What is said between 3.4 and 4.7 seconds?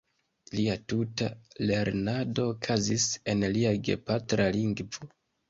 lia gepatra